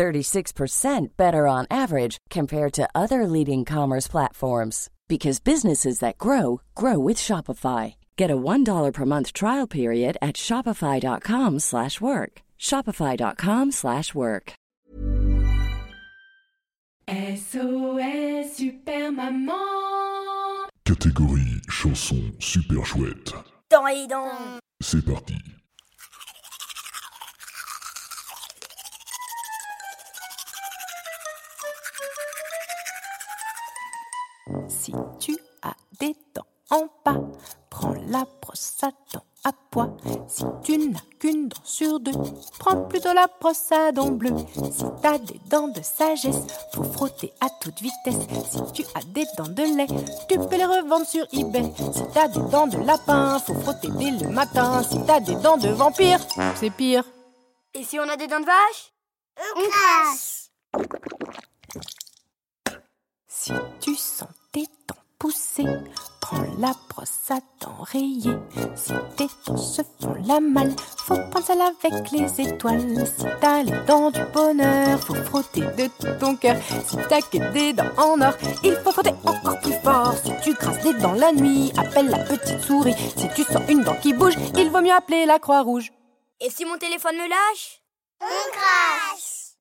36% 0.00 1.08
better 1.18 1.46
on 1.46 1.66
average 1.70 2.16
compared 2.30 2.72
to 2.72 2.88
other 2.94 3.26
leading 3.26 3.66
commerce 3.66 4.08
platforms 4.08 4.88
because 5.08 5.40
businesses 5.40 5.98
that 5.98 6.16
grow 6.16 6.62
grow 6.74 6.98
with 6.98 7.18
Shopify. 7.18 7.94
Get 8.16 8.30
a 8.30 8.36
$1 8.36 8.92
per 8.94 9.04
month 9.04 9.34
trial 9.34 9.66
period 9.66 10.16
at 10.22 10.36
shopify.com/work. 10.36 12.32
shopify.com/work. 12.58 14.52
SOS 17.42 18.56
Super 18.56 19.10
Maman 19.10 20.68
Catégorie 20.84 21.60
chanson 21.68 22.32
super 22.38 22.84
chouette. 22.84 23.34
Dans 23.70 23.86
et 23.86 24.06
dans. 24.08 24.60
C'est 24.80 25.04
parti. 25.04 25.34
Si 34.68 34.92
tu 35.18 35.36
as 35.62 35.74
des 35.98 36.14
dents 36.34 36.46
en 36.70 36.88
bas, 37.04 37.20
prends 37.68 37.94
la 38.06 38.24
brosse 38.40 38.76
à 38.82 38.90
dents 39.12 39.24
à 39.44 39.52
poids. 39.70 39.96
Si 40.28 40.44
tu 40.62 40.76
n'as 40.76 41.00
qu'une 41.18 41.48
dent 41.48 41.56
sur 41.64 41.98
deux, 42.00 42.12
prends 42.58 42.82
plutôt 42.84 43.12
la 43.12 43.28
brosse 43.40 43.72
à 43.72 43.90
dents 43.92 44.10
bleue. 44.10 44.36
Si 44.70 44.84
t'as 45.02 45.18
des 45.18 45.40
dents 45.46 45.68
de 45.68 45.80
sagesse, 45.82 46.42
faut 46.74 46.84
frotter 46.84 47.32
à 47.40 47.48
toute 47.60 47.80
vitesse. 47.80 48.26
Si 48.50 48.72
tu 48.72 48.84
as 48.94 49.02
des 49.04 49.26
dents 49.38 49.48
de 49.48 49.62
lait, 49.76 49.86
tu 50.28 50.38
peux 50.38 50.56
les 50.56 50.64
revendre 50.64 51.06
sur 51.06 51.26
eBay. 51.32 51.72
Si 51.92 52.02
t'as 52.12 52.28
des 52.28 52.40
dents 52.50 52.66
de 52.66 52.78
lapin, 52.78 53.38
faut 53.38 53.54
frotter 53.54 53.88
dès 53.88 54.10
le 54.10 54.28
matin. 54.28 54.82
Si 54.82 55.02
t'as 55.06 55.20
des 55.20 55.36
dents 55.36 55.56
de 55.56 55.68
vampire, 55.68 56.20
c'est 56.56 56.70
pire. 56.70 57.04
Et 57.74 57.84
si 57.84 57.98
on 57.98 58.08
a 58.08 58.16
des 58.16 58.26
dents 58.26 58.40
de 58.40 58.46
vache? 58.46 58.92
On 59.56 59.68
crasse. 59.70 60.50
Si 63.26 63.52
tu 63.80 63.94
sens 63.94 64.28
pousser, 65.30 65.66
prends 66.20 66.42
la 66.58 66.72
brosse 66.88 67.30
à 67.30 67.38
dents 67.60 67.82
rayée. 67.82 68.36
Si 68.74 68.92
tes 69.16 69.28
dents 69.46 69.56
se 69.56 69.82
font 70.00 70.14
la 70.26 70.40
malle, 70.40 70.74
faut 70.96 71.14
prendre 71.30 71.46
celle 71.46 71.60
avec 71.60 72.10
les 72.10 72.40
étoiles. 72.40 73.06
Si 73.06 73.24
t'as 73.40 73.62
les 73.62 73.84
dents 73.86 74.10
du 74.10 74.20
bonheur, 74.32 74.98
faut 75.00 75.14
frotter 75.14 75.60
de 75.60 75.86
tout 75.86 76.18
ton 76.18 76.36
cœur. 76.36 76.56
Si 76.86 76.96
t'as 77.08 77.20
que 77.20 77.52
des 77.52 77.72
dents 77.72 77.92
en 77.96 78.20
or, 78.20 78.34
il 78.64 78.74
faut 78.76 78.92
frotter 78.92 79.14
encore 79.24 79.60
plus 79.60 79.78
fort. 79.84 80.14
Si 80.24 80.32
tu 80.42 80.54
crasses 80.54 80.82
des 80.82 80.94
dents 80.94 81.12
la 81.12 81.32
nuit, 81.32 81.72
appelle 81.76 82.08
la 82.08 82.18
petite 82.18 82.60
souris. 82.60 82.94
Si 83.16 83.28
tu 83.34 83.44
sens 83.44 83.62
une 83.68 83.82
dent 83.82 83.96
qui 84.02 84.12
bouge, 84.12 84.34
il 84.56 84.70
vaut 84.70 84.82
mieux 84.82 84.92
appeler 84.92 85.26
la 85.26 85.38
Croix-Rouge. 85.38 85.92
Et 86.40 86.50
si 86.50 86.64
mon 86.64 86.78
téléphone 86.78 87.16
me 87.16 87.28
lâche? 87.28 87.82
On 88.20 88.50
crasse. 88.52 89.56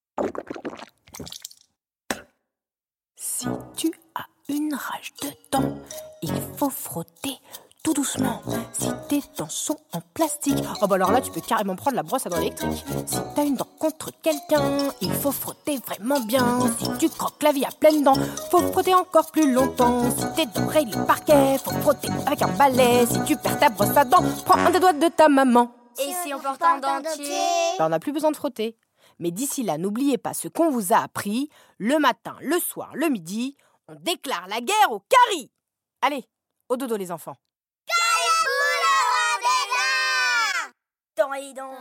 Faut 6.59 6.69
frotter 6.69 7.39
tout 7.83 7.93
doucement. 7.93 8.41
Si 8.73 8.89
tes 9.07 9.23
dents 9.37 9.47
sont 9.47 9.77
en 9.93 10.01
plastique, 10.13 10.61
oh 10.81 10.87
bah 10.87 10.95
alors 10.95 11.13
là 11.13 11.21
tu 11.21 11.31
peux 11.31 11.39
carrément 11.39 11.77
prendre 11.77 11.95
la 11.95 12.03
brosse 12.03 12.25
à 12.25 12.29
dents 12.29 12.41
électrique. 12.41 12.83
Si 13.05 13.17
t'as 13.33 13.45
une 13.45 13.55
dent 13.55 13.67
contre 13.79 14.11
quelqu'un, 14.21 14.89
il 14.99 15.13
faut 15.13 15.31
frotter 15.31 15.77
vraiment 15.77 16.19
bien. 16.19 16.59
Si 16.77 16.89
tu 16.97 17.07
croques 17.07 17.41
la 17.43 17.53
vie 17.53 17.63
à 17.63 17.69
pleines 17.71 18.03
dents, 18.03 18.19
faut 18.51 18.59
frotter 18.73 18.93
encore 18.93 19.31
plus 19.31 19.53
longtemps. 19.53 20.03
Si 20.11 20.25
tes 20.35 20.47
dents 20.47 20.67
rayent 20.67 20.91
le 20.93 21.05
parquet, 21.05 21.57
faut 21.63 21.71
frotter 21.79 22.09
avec 22.27 22.41
un 22.41 22.49
balai. 22.57 23.05
Si 23.05 23.23
tu 23.23 23.37
perds 23.37 23.59
ta 23.59 23.69
brosse 23.69 23.95
à 23.95 24.03
dents, 24.03 24.23
prends 24.45 24.59
un 24.59 24.69
des 24.69 24.81
doigts 24.81 24.91
de 24.91 25.07
ta 25.07 25.29
maman. 25.29 25.71
Et 25.97 26.11
si 26.23 26.33
on 26.33 26.39
porte 26.41 26.61
un 26.61 26.79
dentier 26.79 27.23
Bah, 27.77 27.85
on 27.85 27.89
n'a 27.89 27.99
plus 27.99 28.11
besoin 28.11 28.31
de 28.31 28.35
frotter. 28.35 28.75
Mais 29.19 29.31
d'ici 29.31 29.63
là, 29.63 29.77
n'oubliez 29.77 30.17
pas 30.17 30.33
ce 30.33 30.49
qu'on 30.49 30.69
vous 30.71 30.91
a 30.91 30.97
appris. 30.97 31.49
Le 31.77 31.99
matin, 31.99 32.35
le 32.41 32.59
soir, 32.59 32.91
le 32.95 33.07
midi, 33.07 33.55
on 33.87 33.95
déclare 33.95 34.47
la 34.49 34.59
guerre 34.59 34.91
au 34.91 34.99
caries. 34.99 35.51
Allez, 36.01 36.25
au 36.69 36.77
dodo 36.77 36.95
les 36.95 37.11
enfants. 37.11 37.35
Dans 41.17 41.33
et 41.33 41.53
dans 41.53 41.75